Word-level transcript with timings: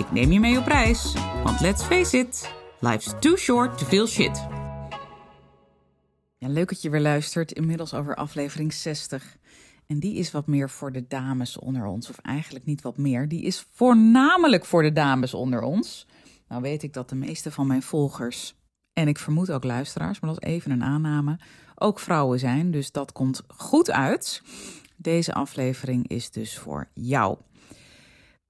Ik 0.00 0.12
neem 0.12 0.32
je 0.32 0.40
mee 0.40 0.58
op 0.58 0.66
reis, 0.66 1.14
want 1.44 1.60
let's 1.60 1.82
face 1.82 2.18
it, 2.18 2.54
life's 2.78 3.14
too 3.18 3.36
short 3.36 3.78
to 3.78 3.86
feel 3.86 4.06
shit. 4.06 4.46
Ja, 6.38 6.48
leuk 6.48 6.68
dat 6.68 6.82
je 6.82 6.90
weer 6.90 7.00
luistert, 7.00 7.52
inmiddels 7.52 7.94
over 7.94 8.14
aflevering 8.14 8.72
60. 8.72 9.36
En 9.86 9.98
die 9.98 10.14
is 10.14 10.30
wat 10.30 10.46
meer 10.46 10.70
voor 10.70 10.92
de 10.92 11.06
dames 11.08 11.58
onder 11.58 11.86
ons, 11.86 12.10
of 12.10 12.18
eigenlijk 12.18 12.64
niet 12.64 12.82
wat 12.82 12.96
meer, 12.96 13.28
die 13.28 13.42
is 13.42 13.66
voornamelijk 13.72 14.64
voor 14.64 14.82
de 14.82 14.92
dames 14.92 15.34
onder 15.34 15.62
ons. 15.62 16.06
Nou 16.48 16.62
weet 16.62 16.82
ik 16.82 16.92
dat 16.92 17.08
de 17.08 17.16
meeste 17.16 17.50
van 17.50 17.66
mijn 17.66 17.82
volgers, 17.82 18.54
en 18.92 19.08
ik 19.08 19.18
vermoed 19.18 19.52
ook 19.52 19.64
luisteraars, 19.64 20.20
maar 20.20 20.30
dat 20.34 20.42
is 20.42 20.48
even 20.48 20.70
een 20.70 20.84
aanname, 20.84 21.38
ook 21.74 21.98
vrouwen 21.98 22.38
zijn, 22.38 22.70
dus 22.70 22.92
dat 22.92 23.12
komt 23.12 23.42
goed 23.46 23.90
uit. 23.90 24.42
Deze 24.96 25.34
aflevering 25.34 26.08
is 26.08 26.30
dus 26.30 26.58
voor 26.58 26.88
jou. 26.94 27.38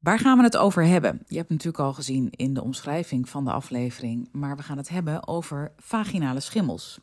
Waar 0.00 0.18
gaan 0.18 0.36
we 0.36 0.42
het 0.42 0.56
over 0.56 0.84
hebben? 0.84 1.22
Je 1.26 1.36
hebt 1.36 1.50
natuurlijk 1.50 1.84
al 1.84 1.92
gezien 1.92 2.30
in 2.30 2.54
de 2.54 2.62
omschrijving 2.62 3.28
van 3.28 3.44
de 3.44 3.52
aflevering, 3.52 4.28
maar 4.32 4.56
we 4.56 4.62
gaan 4.62 4.76
het 4.76 4.88
hebben 4.88 5.28
over 5.28 5.72
vaginale 5.76 6.40
schimmels. 6.40 7.00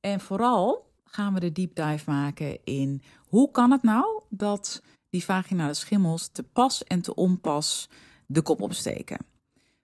En 0.00 0.20
vooral 0.20 0.90
gaan 1.04 1.34
we 1.34 1.40
de 1.40 1.52
deep 1.52 1.74
dive 1.74 2.10
maken 2.10 2.64
in 2.64 3.02
hoe 3.18 3.50
kan 3.50 3.70
het 3.70 3.82
nou 3.82 4.22
dat 4.28 4.82
die 5.08 5.24
vaginale 5.24 5.74
schimmels 5.74 6.28
te 6.28 6.42
pas 6.42 6.84
en 6.84 7.00
te 7.00 7.14
onpas 7.14 7.88
de 8.26 8.42
kop 8.42 8.60
opsteken. 8.62 9.26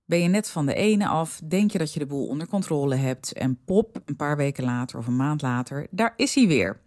Ben 0.04 0.20
je 0.20 0.28
net 0.28 0.50
van 0.50 0.66
de 0.66 0.74
ene 0.74 1.08
af, 1.08 1.40
denk 1.44 1.70
je 1.70 1.78
dat 1.78 1.92
je 1.92 1.98
de 1.98 2.06
boel 2.06 2.26
onder 2.26 2.48
controle 2.48 2.94
hebt 2.94 3.32
en 3.32 3.58
pop, 3.64 4.02
een 4.04 4.16
paar 4.16 4.36
weken 4.36 4.64
later 4.64 4.98
of 4.98 5.06
een 5.06 5.16
maand 5.16 5.42
later, 5.42 5.86
daar 5.90 6.12
is 6.16 6.34
hij 6.34 6.46
weer 6.46 6.80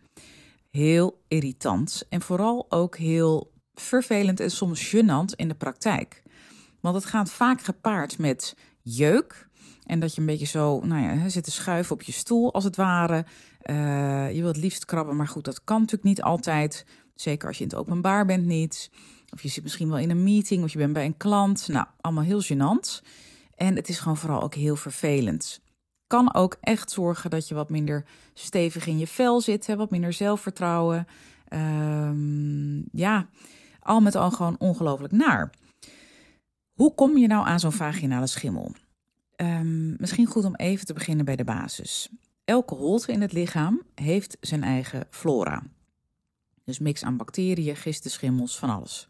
heel 0.69 1.21
irritant 1.27 2.05
en 2.09 2.21
vooral 2.21 2.65
ook 2.69 2.97
heel 2.97 3.51
vervelend 3.81 4.39
en 4.39 4.51
soms 4.51 4.95
gênant 4.95 5.35
in 5.35 5.47
de 5.47 5.55
praktijk. 5.55 6.23
Want 6.79 6.95
het 6.95 7.05
gaat 7.05 7.31
vaak 7.31 7.61
gepaard 7.61 8.17
met 8.17 8.55
jeuk. 8.81 9.47
En 9.85 9.99
dat 9.99 10.15
je 10.15 10.21
een 10.21 10.27
beetje 10.27 10.45
zo, 10.45 10.79
nou 10.79 11.01
ja, 11.01 11.29
zit 11.29 11.43
te 11.43 11.51
schuiven 11.51 11.95
op 11.95 12.01
je 12.01 12.11
stoel 12.11 12.53
als 12.53 12.63
het 12.63 12.75
ware. 12.75 13.25
Uh, 13.63 14.31
je 14.35 14.41
wilt 14.41 14.57
liefst 14.57 14.85
krabben, 14.85 15.15
maar 15.15 15.27
goed, 15.27 15.45
dat 15.45 15.63
kan 15.63 15.77
natuurlijk 15.77 16.03
niet 16.03 16.21
altijd. 16.21 16.85
Zeker 17.15 17.47
als 17.47 17.57
je 17.57 17.63
in 17.63 17.69
het 17.69 17.79
openbaar 17.79 18.25
bent 18.25 18.45
niet. 18.45 18.91
Of 19.33 19.41
je 19.41 19.49
zit 19.49 19.63
misschien 19.63 19.89
wel 19.89 19.97
in 19.97 20.09
een 20.09 20.23
meeting 20.23 20.63
of 20.63 20.71
je 20.71 20.77
bent 20.77 20.93
bij 20.93 21.05
een 21.05 21.17
klant. 21.17 21.67
Nou, 21.67 21.85
allemaal 22.01 22.23
heel 22.23 22.43
gênant. 22.43 23.07
En 23.55 23.75
het 23.75 23.89
is 23.89 23.99
gewoon 23.99 24.17
vooral 24.17 24.41
ook 24.41 24.55
heel 24.55 24.75
vervelend 24.75 25.61
kan 26.09 26.33
ook 26.33 26.57
echt 26.61 26.91
zorgen 26.91 27.29
dat 27.29 27.47
je 27.47 27.55
wat 27.55 27.69
minder 27.69 28.05
stevig 28.33 28.87
in 28.87 28.97
je 28.97 29.07
vel 29.07 29.41
zit, 29.41 29.67
hè, 29.67 29.75
wat 29.75 29.89
minder 29.89 30.13
zelfvertrouwen. 30.13 31.07
Um, 31.53 32.85
ja, 32.91 33.27
al 33.79 33.99
met 33.99 34.15
al 34.15 34.31
gewoon 34.31 34.55
ongelooflijk 34.59 35.13
naar. 35.13 35.49
Hoe 36.73 36.93
kom 36.93 37.17
je 37.17 37.27
nou 37.27 37.47
aan 37.47 37.59
zo'n 37.59 37.71
vaginale 37.71 38.27
schimmel? 38.27 38.71
Um, 39.35 39.95
misschien 39.97 40.25
goed 40.25 40.45
om 40.45 40.55
even 40.55 40.85
te 40.85 40.93
beginnen 40.93 41.25
bij 41.25 41.35
de 41.35 41.43
basis. 41.43 42.09
Elke 42.45 42.75
holte 42.75 43.11
in 43.11 43.21
het 43.21 43.33
lichaam 43.33 43.81
heeft 43.95 44.37
zijn 44.41 44.63
eigen 44.63 45.07
flora. 45.09 45.63
Dus 46.63 46.79
mix 46.79 47.03
aan 47.03 47.17
bacteriën, 47.17 47.75
gisten, 47.75 48.11
schimmels, 48.11 48.59
van 48.59 48.69
alles. 48.69 49.09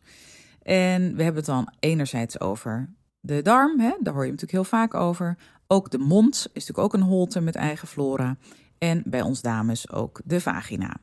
En 0.61 1.15
we 1.15 1.23
hebben 1.23 1.43
het 1.43 1.45
dan 1.45 1.73
enerzijds 1.79 2.39
over 2.39 2.89
de 3.19 3.41
darm, 3.41 3.79
hè, 3.79 3.93
daar 3.99 4.13
hoor 4.13 4.25
je 4.25 4.31
natuurlijk 4.31 4.59
heel 4.59 4.79
vaak 4.79 4.93
over. 4.93 5.37
Ook 5.67 5.91
de 5.91 5.97
mond 5.97 6.35
is 6.35 6.67
natuurlijk 6.67 6.79
ook 6.79 6.93
een 6.93 7.07
holte 7.07 7.41
met 7.41 7.55
eigen 7.55 7.87
flora. 7.87 8.37
En 8.77 9.03
bij 9.05 9.21
ons 9.21 9.41
dames 9.41 9.91
ook 9.91 10.21
de 10.25 10.41
vagina. 10.41 10.97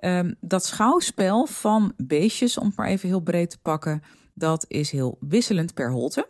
Um, 0.00 0.34
dat 0.40 0.64
schouwspel 0.64 1.46
van 1.46 1.92
beestjes, 1.96 2.58
om 2.58 2.66
het 2.66 2.76
maar 2.76 2.88
even 2.88 3.08
heel 3.08 3.20
breed 3.20 3.50
te 3.50 3.58
pakken, 3.58 4.02
dat 4.34 4.64
is 4.68 4.90
heel 4.90 5.16
wisselend 5.20 5.74
per 5.74 5.90
holte. 5.90 6.28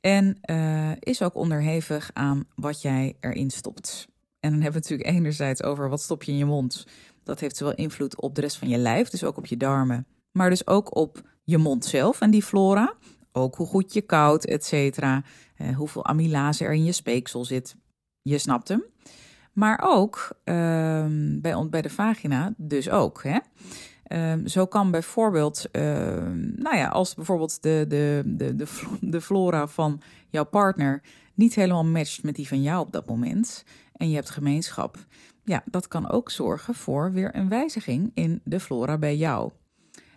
En 0.00 0.38
uh, 0.50 0.90
is 0.98 1.22
ook 1.22 1.34
onderhevig 1.34 2.10
aan 2.12 2.46
wat 2.54 2.82
jij 2.82 3.16
erin 3.20 3.50
stopt. 3.50 4.08
En 4.40 4.50
dan 4.50 4.60
hebben 4.60 4.80
we 4.80 4.86
het 4.86 4.90
natuurlijk 4.90 5.18
enerzijds 5.18 5.62
over 5.62 5.88
wat 5.88 6.00
stop 6.00 6.22
je 6.22 6.32
in 6.32 6.38
je 6.38 6.44
mond. 6.44 6.86
Dat 7.22 7.40
heeft 7.40 7.56
zowel 7.56 7.74
invloed 7.74 8.20
op 8.20 8.34
de 8.34 8.40
rest 8.40 8.56
van 8.56 8.68
je 8.68 8.78
lijf, 8.78 9.08
dus 9.08 9.24
ook 9.24 9.36
op 9.36 9.46
je 9.46 9.56
darmen. 9.56 10.06
Maar 10.32 10.50
dus 10.50 10.66
ook 10.66 10.96
op 10.96 11.22
je 11.44 11.58
mond 11.58 11.84
zelf 11.84 12.20
en 12.20 12.30
die 12.30 12.42
flora. 12.42 12.94
Ook 13.32 13.54
hoe 13.54 13.66
goed 13.66 13.92
je 13.92 14.00
koudt, 14.00 14.46
et 14.46 14.64
cetera. 14.64 15.24
Uh, 15.58 15.76
hoeveel 15.76 16.04
amylase 16.04 16.64
er 16.64 16.72
in 16.72 16.84
je 16.84 16.92
speeksel 16.92 17.44
zit. 17.44 17.76
Je 18.22 18.38
snapt 18.38 18.68
hem. 18.68 18.84
Maar 19.52 19.80
ook 19.84 20.28
uh, 20.44 21.06
bij, 21.40 21.68
bij 21.70 21.82
de 21.82 21.90
vagina 21.90 22.54
dus 22.56 22.90
ook. 22.90 23.22
Hè? 23.22 23.38
Uh, 24.12 24.46
zo 24.46 24.66
kan 24.66 24.90
bijvoorbeeld, 24.90 25.70
ehm, 25.70 26.62
nou 26.62 26.76
ja, 26.76 26.88
als 26.88 27.14
bijvoorbeeld 27.14 27.62
de, 27.62 27.84
de, 27.88 28.22
de, 28.26 28.66
de, 29.00 29.20
flora 29.20 29.66
van 29.66 30.00
jouw 30.28 30.44
partner 30.44 31.02
niet 31.34 31.54
helemaal 31.54 31.84
matcht 31.84 32.22
met 32.22 32.34
die 32.34 32.48
van 32.48 32.62
jou 32.62 32.80
op 32.80 32.92
dat 32.92 33.06
moment 33.06 33.64
en 33.92 34.08
je 34.08 34.14
hebt 34.14 34.30
gemeenschap, 34.30 34.98
ja, 35.44 35.62
dat 35.64 35.88
kan 35.88 36.10
ook 36.10 36.30
zorgen 36.30 36.74
voor 36.74 37.12
weer 37.12 37.36
een 37.36 37.48
wijziging 37.48 38.10
in 38.14 38.40
de 38.44 38.60
flora 38.60 38.98
bij 38.98 39.16
jou. 39.16 39.50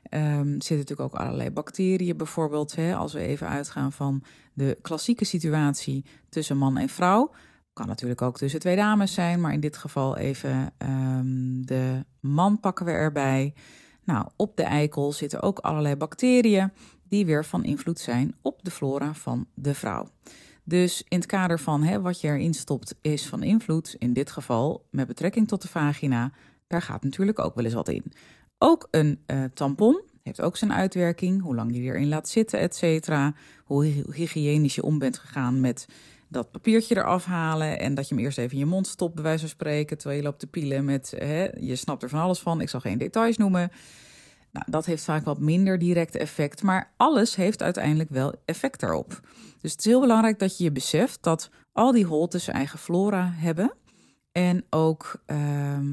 Um, 0.09 0.51
zitten 0.51 0.77
natuurlijk 0.77 1.13
ook 1.13 1.21
allerlei 1.21 1.51
bacteriën, 1.51 2.17
bijvoorbeeld, 2.17 2.75
hè, 2.75 2.95
als 2.95 3.13
we 3.13 3.19
even 3.19 3.47
uitgaan 3.47 3.91
van 3.91 4.23
de 4.53 4.77
klassieke 4.81 5.25
situatie 5.25 6.05
tussen 6.29 6.57
man 6.57 6.77
en 6.77 6.89
vrouw. 6.89 7.31
Kan 7.73 7.87
natuurlijk 7.87 8.21
ook 8.21 8.37
tussen 8.37 8.59
twee 8.59 8.75
dames 8.75 9.13
zijn, 9.13 9.41
maar 9.41 9.53
in 9.53 9.59
dit 9.59 9.77
geval 9.77 10.17
even 10.17 10.73
um, 10.77 11.65
de 11.65 12.05
man 12.19 12.59
pakken 12.59 12.85
we 12.85 12.91
erbij. 12.91 13.53
Nou, 14.03 14.27
op 14.35 14.57
de 14.57 14.63
eikel 14.63 15.11
zitten 15.11 15.41
ook 15.41 15.59
allerlei 15.59 15.95
bacteriën 15.95 16.71
die 17.07 17.25
weer 17.25 17.45
van 17.45 17.63
invloed 17.63 17.99
zijn 17.99 18.35
op 18.41 18.63
de 18.63 18.71
flora 18.71 19.13
van 19.13 19.47
de 19.53 19.73
vrouw. 19.73 20.07
Dus 20.63 21.03
in 21.07 21.17
het 21.17 21.27
kader 21.27 21.59
van 21.59 22.01
wat 22.01 22.21
je 22.21 22.27
erin 22.27 22.53
stopt 22.53 22.95
is 23.01 23.27
van 23.27 23.43
invloed, 23.43 23.95
in 23.99 24.13
dit 24.13 24.31
geval 24.31 24.85
met 24.89 25.07
betrekking 25.07 25.47
tot 25.47 25.61
de 25.61 25.67
vagina, 25.67 26.31
daar 26.67 26.81
gaat 26.81 27.03
natuurlijk 27.03 27.39
ook 27.39 27.55
wel 27.55 27.65
eens 27.65 27.73
wat 27.73 27.89
in. 27.89 28.13
Ook 28.57 28.87
een 28.91 29.19
uh, 29.27 29.43
tampon 29.53 30.01
heeft 30.23 30.41
ook 30.41 30.57
zijn 30.57 30.73
uitwerking. 30.73 31.41
Hoe 31.41 31.55
lang 31.55 31.75
je 31.75 31.81
erin 31.81 32.07
laat 32.07 32.29
zitten, 32.29 32.59
et 32.59 32.75
cetera. 32.75 33.33
Hoe 33.65 33.83
hygiënisch 34.13 34.75
je 34.75 34.83
om 34.83 34.99
bent 34.99 35.17
gegaan 35.17 35.61
met 35.61 35.87
dat 36.33 36.51
papiertje 36.51 36.97
eraf 36.97 37.25
halen. 37.25 37.79
En 37.79 37.95
dat 37.95 38.07
je 38.07 38.15
hem 38.15 38.23
eerst 38.23 38.37
even 38.37 38.51
in 38.51 38.59
je 38.59 38.65
mond 38.65 38.87
stopt, 38.87 39.13
bij 39.13 39.23
wijze 39.23 39.39
van 39.39 39.49
spreken. 39.49 39.97
Terwijl 39.97 40.19
je 40.19 40.25
loopt 40.25 40.39
te 40.39 40.47
pielen 40.47 40.85
met, 40.85 41.13
hè, 41.17 41.47
je 41.59 41.75
snapt 41.75 42.03
er 42.03 42.09
van 42.09 42.19
alles 42.19 42.39
van. 42.39 42.61
Ik 42.61 42.69
zal 42.69 42.79
geen 42.79 42.97
details 42.97 43.37
noemen. 43.37 43.71
Nou, 44.51 44.65
dat 44.69 44.85
heeft 44.85 45.03
vaak 45.03 45.25
wat 45.25 45.39
minder 45.39 45.79
direct 45.79 46.15
effect. 46.15 46.63
Maar 46.63 46.93
alles 46.97 47.35
heeft 47.35 47.61
uiteindelijk 47.61 48.09
wel 48.09 48.33
effect 48.45 48.79
daarop. 48.79 49.19
Dus 49.61 49.71
het 49.71 49.79
is 49.79 49.85
heel 49.85 49.99
belangrijk 49.99 50.39
dat 50.39 50.57
je 50.57 50.63
je 50.63 50.71
beseft 50.71 51.23
dat 51.23 51.49
al 51.71 51.91
die 51.91 52.05
holtes 52.05 52.47
eigen 52.47 52.79
flora 52.79 53.31
hebben. 53.35 53.73
En 54.31 54.65
ook 54.69 55.23
uh, 55.27 55.37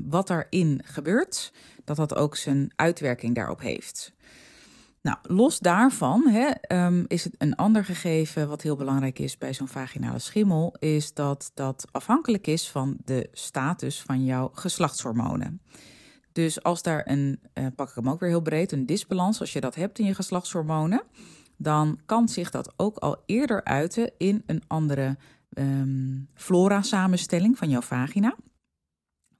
wat 0.09 0.27
daarin 0.27 0.81
gebeurt, 0.85 1.53
dat 1.85 1.97
dat 1.97 2.15
ook 2.15 2.37
zijn 2.37 2.73
uitwerking 2.77 3.35
daarop 3.35 3.61
heeft. 3.61 4.13
Nou, 5.03 5.17
los 5.23 5.59
daarvan 5.59 6.29
hè, 6.29 6.51
um, 6.87 7.05
is 7.07 7.25
het 7.25 7.35
een 7.39 7.55
ander 7.55 7.85
gegeven 7.85 8.49
wat 8.49 8.63
heel 8.63 8.77
belangrijk 8.77 9.19
is 9.19 9.39
bij 9.39 9.55
zo'n 9.55 9.69
vaginale 9.69 10.19
schimmel, 10.19 10.75
is 10.79 11.15
dat 11.15 11.51
dat 11.55 11.85
afhankelijk 11.91 12.47
is 12.47 12.71
van 12.71 12.97
de 13.05 13.29
status 13.33 14.03
van 14.03 14.25
jouw 14.25 14.51
geslachtshormonen. 14.53 15.61
Dus 16.33 16.63
als 16.63 16.83
daar 16.83 17.03
een, 17.07 17.41
uh, 17.55 17.67
pak 17.77 17.89
ik 17.89 17.95
hem 17.95 18.09
ook 18.09 18.21
weer 18.21 18.29
heel 18.29 18.41
breed, 18.41 18.73
een 18.73 18.87
disbalans, 18.87 19.41
als 19.41 19.53
je 19.53 19.61
dat 19.61 19.75
hebt 19.75 19.99
in 19.99 20.07
je 20.07 20.15
geslachtshormonen, 20.15 21.03
dan 21.57 21.99
kan 22.07 22.29
zich 22.29 22.51
dat 22.51 22.73
ook 22.77 22.97
al 22.97 23.23
eerder 23.27 23.65
uiten 23.65 24.13
in 24.19 24.43
een 24.47 24.63
andere 24.67 25.17
um, 25.59 26.29
flora-samenstelling 26.35 27.59
van 27.59 27.69
jouw 27.69 27.81
vagina. 27.81 28.37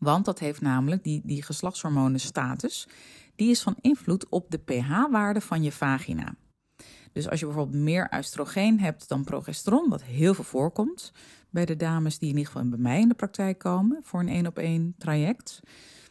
Want 0.01 0.25
dat 0.25 0.39
heeft 0.39 0.61
namelijk 0.61 1.05
die, 1.05 1.21
die 1.25 1.43
geslachtshormonenstatus, 1.43 2.89
die 3.37 3.51
is 3.51 3.63
van 3.63 3.77
invloed 3.81 4.29
op 4.29 4.51
de 4.51 4.59
pH-waarde 4.59 5.41
van 5.41 5.63
je 5.63 5.73
vagina. 5.73 6.35
Dus 7.13 7.29
als 7.29 7.41
je 7.41 7.47
bijvoorbeeld 7.47 7.83
meer 7.83 8.11
oestrogeen 8.17 8.81
hebt 8.81 9.09
dan 9.09 9.25
progesteron, 9.25 9.89
wat 9.89 10.03
heel 10.03 10.35
veel 10.35 10.45
voorkomt 10.45 11.13
bij 11.51 11.65
de 11.65 11.77
dames 11.77 12.19
die 12.19 12.29
in 12.29 12.37
ieder 12.37 12.53
geval 12.53 12.69
bij 12.69 12.79
mij 12.79 13.01
in 13.01 13.09
de 13.09 13.15
praktijk 13.15 13.59
komen 13.59 14.01
voor 14.03 14.21
een 14.21 14.29
één 14.29 14.47
op 14.47 14.59
één 14.59 14.95
traject, 14.99 15.61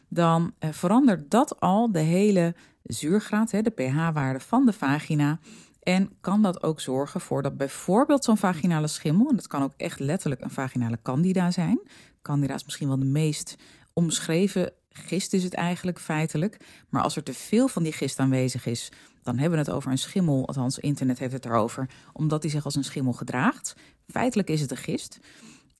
dan 0.08 0.52
verandert 0.60 1.30
dat 1.30 1.60
al 1.60 1.92
de 1.92 1.98
hele 1.98 2.54
zuurgraad, 2.82 3.50
de 3.50 3.70
pH-waarde 3.70 4.40
van 4.40 4.66
de 4.66 4.72
vagina. 4.72 5.38
En 5.82 6.10
kan 6.20 6.42
dat 6.42 6.62
ook 6.62 6.80
zorgen 6.80 7.20
voor 7.20 7.42
dat 7.42 7.56
bijvoorbeeld 7.56 8.24
zo'n 8.24 8.36
vaginale 8.36 8.86
schimmel, 8.86 9.28
en 9.28 9.36
dat 9.36 9.46
kan 9.46 9.62
ook 9.62 9.74
echt 9.76 10.00
letterlijk 10.00 10.40
een 10.40 10.50
vaginale 10.50 10.98
candida 11.02 11.50
zijn. 11.50 11.80
Candida 12.22 12.54
is 12.54 12.64
misschien 12.64 12.88
wel 12.88 12.98
de 12.98 13.04
meest 13.04 13.56
omschreven 13.92 14.72
gist 14.88 15.32
is 15.32 15.42
het 15.42 15.54
eigenlijk 15.54 16.00
feitelijk. 16.00 16.56
Maar 16.88 17.02
als 17.02 17.16
er 17.16 17.22
te 17.22 17.34
veel 17.34 17.68
van 17.68 17.82
die 17.82 17.92
gist 17.92 18.18
aanwezig 18.18 18.66
is, 18.66 18.92
dan 19.22 19.38
hebben 19.38 19.58
we 19.58 19.64
het 19.64 19.74
over 19.74 19.90
een 19.90 19.98
schimmel. 19.98 20.46
Althans, 20.46 20.78
internet 20.78 21.18
heeft 21.18 21.32
het 21.32 21.44
erover, 21.44 21.90
omdat 22.12 22.42
die 22.42 22.50
zich 22.50 22.64
als 22.64 22.74
een 22.74 22.84
schimmel 22.84 23.12
gedraagt. 23.12 23.74
Feitelijk 24.06 24.50
is 24.50 24.60
het 24.60 24.70
een 24.70 24.76
gist. 24.76 25.18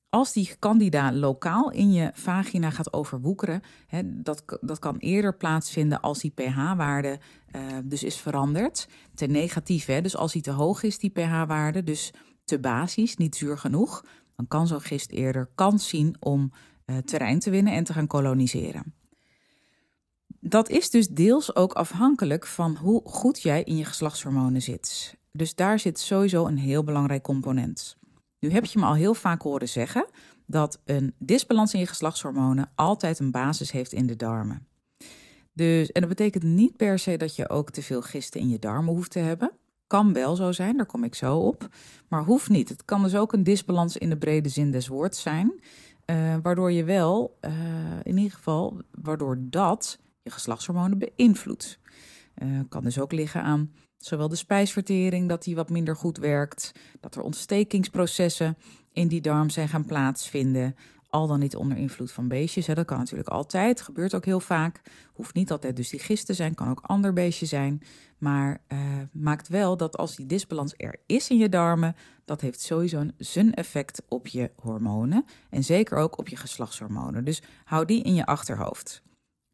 Als 0.09 0.33
die 0.33 0.51
candida 0.59 1.13
lokaal 1.13 1.71
in 1.71 1.93
je 1.93 2.11
vagina 2.15 2.71
gaat 2.71 2.93
overwoekeren, 2.93 3.63
hè, 3.87 4.03
dat, 4.05 4.59
dat 4.61 4.79
kan 4.79 4.97
eerder 4.97 5.37
plaatsvinden 5.37 6.01
als 6.01 6.19
die 6.19 6.33
pH-waarde 6.35 7.19
uh, 7.57 7.63
dus 7.85 8.03
is 8.03 8.17
veranderd. 8.17 8.89
Ten 9.15 9.31
negatieve, 9.31 9.93
hè, 9.93 10.01
dus 10.01 10.17
als 10.17 10.33
die 10.33 10.43
te 10.43 10.51
hoog 10.51 10.83
is, 10.83 10.99
die 10.99 11.11
pH-waarde, 11.11 11.83
dus 11.83 12.13
te 12.45 12.59
basis, 12.59 13.17
niet 13.17 13.37
zuur 13.37 13.59
genoeg, 13.59 14.05
dan 14.37 14.49
kan 14.49 14.67
zo'n 14.67 14.81
gist 14.81 15.11
eerder 15.11 15.51
kans 15.55 15.89
zien 15.89 16.17
om 16.21 16.53
terrein 16.99 17.39
te 17.39 17.51
winnen 17.51 17.73
en 17.73 17.85
te 17.85 17.93
gaan 17.93 18.07
koloniseren. 18.07 18.95
Dat 20.41 20.69
is 20.69 20.91
dus 20.91 21.09
deels 21.09 21.57
ook 21.57 21.73
afhankelijk 21.73 22.47
van 22.47 22.77
hoe 22.77 23.01
goed 23.05 23.43
jij 23.43 23.63
in 23.63 23.77
je 23.77 23.85
geslachtshormonen 23.85 24.63
zit. 24.63 25.17
Dus 25.33 25.55
daar 25.55 25.79
zit 25.79 25.99
sowieso 25.99 26.47
een 26.47 26.59
heel 26.59 26.85
belangrijk 26.85 27.23
component. 27.23 27.97
Nu 28.39 28.51
heb 28.51 28.65
je 28.65 28.79
me 28.79 28.85
al 28.85 28.95
heel 28.95 29.15
vaak 29.15 29.43
horen 29.43 29.69
zeggen 29.69 30.07
dat 30.47 30.81
een 30.85 31.15
disbalans 31.19 31.75
in 31.75 31.81
je 31.81 31.87
geslachtshormonen 31.87 32.71
altijd 32.75 33.19
een 33.19 33.31
basis 33.31 33.71
heeft 33.71 33.93
in 33.93 34.07
de 34.07 34.17
darmen. 34.17 34.67
Dus, 35.53 35.93
en 35.93 36.01
dat 36.01 36.11
betekent 36.11 36.43
niet 36.43 36.77
per 36.77 36.99
se 36.99 37.17
dat 37.17 37.37
je 37.37 37.49
ook 37.49 37.71
te 37.71 37.83
veel 37.83 38.03
gisten 38.03 38.41
in 38.41 38.49
je 38.49 38.59
darmen 38.59 38.95
hoeft 38.95 39.11
te 39.11 39.19
hebben. 39.19 39.53
Kan 39.87 40.13
wel 40.13 40.37
zo 40.37 40.53
zijn, 40.53 40.77
daar 40.77 40.87
kom 40.87 41.05
ik 41.05 41.15
zo 41.15 41.39
op. 41.39 41.69
Maar 42.09 42.25
hoeft 42.25 42.49
niet. 42.49 42.69
Het 42.69 42.85
kan 42.85 43.03
dus 43.03 43.15
ook 43.15 43.33
een 43.33 43.45
disbalans 43.45 43.97
in 43.97 44.11
de 44.11 44.17
brede 44.17 44.49
zin 44.49 44.71
des 44.71 44.89
woords 44.89 45.23
zijn. 45.23 45.53
Uh, 46.11 46.37
waardoor 46.43 46.73
je 46.73 46.85
wel, 46.85 47.39
uh, 47.41 47.51
in 48.03 48.17
ieder 48.17 48.33
geval, 48.33 48.81
waardoor 48.91 49.37
dat 49.41 49.99
je 50.23 50.31
geslachtshormonen 50.31 50.99
beïnvloedt. 50.99 51.79
Uh, 52.43 52.61
kan 52.69 52.85
dus 52.85 53.01
ook 53.01 53.13
liggen 53.13 53.43
aan 53.43 53.71
zowel 53.97 54.29
de 54.29 54.37
spijsvertering, 54.37 55.29
dat 55.29 55.43
die 55.43 55.55
wat 55.55 55.71
minder 55.71 55.97
goed 55.97 56.19
werkt, 56.19 56.73
dat 57.01 57.15
er 57.15 57.23
ontstekingsprocessen 57.23 58.57
in 58.93 59.09
die 59.09 59.21
darm 59.21 59.51
zijn 59.51 59.69
gaan 59.69 59.85
plaatsvinden, 59.85 60.75
al 61.11 61.27
dan 61.27 61.39
niet 61.39 61.57
onder 61.57 61.77
invloed 61.77 62.13
van 62.13 62.29
beestjes. 62.29 62.67
Hè. 62.67 62.75
Dat 62.75 62.87
kan 62.87 62.99
natuurlijk 62.99 63.29
altijd, 63.29 63.81
gebeurt 63.81 64.15
ook 64.15 64.25
heel 64.25 64.41
vaak. 64.41 64.81
Hoeft 65.13 65.35
niet 65.35 65.51
altijd 65.51 65.77
dus 65.77 65.89
die 65.89 66.01
gisten 66.01 66.35
zijn, 66.35 66.55
kan 66.55 66.71
ook 66.71 66.81
ander 66.83 67.13
beestje 67.13 67.47
zijn. 67.47 67.83
Maar 68.19 68.63
uh, 68.69 68.79
maakt 69.13 69.49
wel 69.49 69.77
dat 69.77 69.97
als 69.97 70.17
die 70.17 70.27
disbalans 70.27 70.75
er 70.77 70.97
is 71.07 71.31
in 71.31 71.37
je 71.37 71.49
darmen, 71.49 71.97
dat 72.25 72.41
heeft 72.41 72.61
sowieso 72.61 73.05
zijn 73.17 73.55
effect 73.55 74.03
op 74.09 74.27
je 74.27 74.51
hormonen. 74.57 75.25
En 75.51 75.65
zeker 75.65 75.99
ook 75.99 76.19
op 76.19 76.29
je 76.29 76.37
geslachtshormonen. 76.37 77.25
Dus 77.25 77.43
hou 77.65 77.85
die 77.85 78.03
in 78.03 78.15
je 78.15 78.27
achterhoofd. 78.27 79.03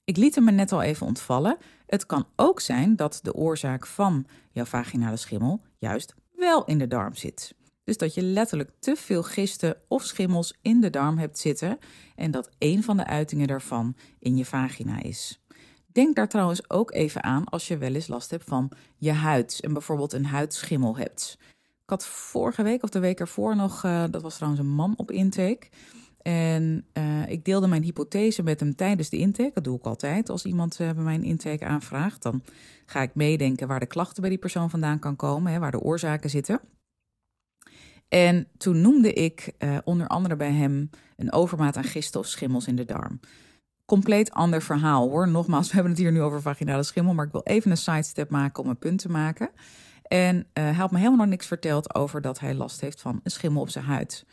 Ik 0.05 0.17
liet 0.17 0.35
hem 0.35 0.45
me 0.45 0.51
net 0.51 0.73
al 0.73 0.83
even 0.83 1.07
ontvallen. 1.07 1.57
Het 1.87 2.07
kan 2.07 2.27
ook 2.37 2.61
zijn 2.61 2.97
dat 2.97 3.21
de 3.23 3.35
oorzaak 3.35 3.87
van 3.87 4.27
jouw 4.51 4.65
vaginale 4.65 5.17
schimmel 5.17 5.61
juist 5.79 6.15
wel 6.35 6.65
in 6.65 6.79
de 6.79 6.87
darm 6.87 7.15
zit. 7.15 7.55
Dus 7.87 7.97
dat 7.97 8.15
je 8.15 8.23
letterlijk 8.23 8.71
te 8.79 8.97
veel 8.97 9.23
gisten 9.23 9.77
of 9.89 10.03
schimmels 10.03 10.59
in 10.63 10.81
de 10.81 10.91
darm 10.91 11.19
hebt 11.19 11.39
zitten 11.39 11.79
en 12.17 12.31
dat 12.31 12.51
een 12.59 12.83
van 12.83 12.97
de 12.97 13.07
uitingen 13.07 13.47
daarvan 13.47 13.97
in 14.19 14.37
je 14.37 14.45
vagina 14.45 15.03
is. 15.03 15.41
Denk 15.93 16.17
daar 16.17 16.29
trouwens 16.29 16.71
ook 16.71 16.93
even 16.93 17.23
aan 17.23 17.45
als 17.45 17.69
je 17.69 17.79
wel 17.79 17.95
eens 17.95 18.09
last 18.09 18.31
hebt 18.31 18.45
van 18.45 18.73
je 18.97 19.13
huid 19.13 19.61
en 19.61 19.73
bijvoorbeeld 19.73 20.13
een 20.13 20.27
huidschimmel 20.27 20.97
hebt. 20.97 21.39
Ik 21.83 21.91
had 21.91 22.07
vorige 22.07 22.63
week 22.63 22.83
of 22.83 22.91
de 22.91 22.99
week 22.99 23.21
ervoor 23.21 23.57
nog, 23.57 23.85
uh, 23.85 24.05
dat 24.11 24.23
was 24.23 24.35
trouwens 24.35 24.63
een 24.63 24.75
man 24.75 24.95
op 24.97 25.11
intake. 25.11 25.69
En 26.23 26.87
uh, 26.93 27.29
ik 27.29 27.45
deelde 27.45 27.67
mijn 27.67 27.83
hypothese 27.83 28.43
met 28.43 28.61
hem 28.61 28.75
tijdens 28.75 29.09
de 29.09 29.17
intake. 29.17 29.51
Dat 29.55 29.65
doe 29.65 29.79
ik 29.79 29.85
altijd. 29.85 30.31
Als 30.31 30.45
iemand 30.45 30.81
uh, 30.81 30.91
bij 30.91 31.03
mij 31.03 31.15
een 31.15 31.23
intake 31.23 31.65
aanvraagt, 31.65 32.23
dan 32.23 32.43
ga 32.87 33.03
ik 33.03 33.15
meedenken 33.15 33.69
waar 33.69 33.81
de 33.81 33.87
klachten 33.87 34.21
bij 34.21 34.31
die 34.31 34.39
persoon 34.39 34.71
vandaan 34.71 34.99
kan 34.99 35.17
komen, 35.17 35.53
hè, 35.53 35.59
waar 35.59 35.71
de 35.71 35.81
oorzaken 35.81 36.31
zitten. 36.31 36.61
En 38.09 38.49
toen 38.57 38.81
noemde 38.81 39.13
ik 39.13 39.53
uh, 39.59 39.77
onder 39.85 40.07
andere 40.07 40.37
bij 40.37 40.53
hem 40.53 40.91
een 41.17 41.33
overmaat 41.33 41.77
aan 41.77 41.85
gisten 41.85 42.21
of 42.21 42.27
schimmels 42.27 42.67
in 42.67 42.77
de 42.77 42.85
darm. 42.85 43.21
Compleet 43.85 44.31
ander 44.31 44.63
verhaal 44.63 45.09
hoor. 45.09 45.29
Nogmaals, 45.29 45.67
we 45.69 45.75
hebben 45.75 45.93
het 45.93 46.01
hier 46.01 46.13
nu 46.13 46.23
over 46.23 46.43
vaginale 46.43 46.83
schimmel, 46.83 47.15
maar 47.15 47.27
ik 47.27 47.33
wil 47.33 47.45
even 47.45 47.71
een 47.71 47.77
sidestep 47.77 48.31
maken 48.31 48.63
om 48.63 48.69
een 48.69 48.79
punt 48.79 48.99
te 48.99 49.11
maken. 49.11 49.51
En 50.03 50.47
hij 50.53 50.73
had 50.73 50.91
me 50.91 50.97
helemaal 50.99 51.19
nog 51.19 51.29
niks 51.29 51.47
verteld 51.47 51.95
over 51.95 52.21
dat 52.21 52.41
hij 52.41 52.55
last 52.55 52.81
heeft 52.81 53.01
van 53.01 53.21
een 53.23 53.31
schimmel 53.31 53.63
op 53.63 53.69
zijn 53.69 53.85
huid. 53.85 54.27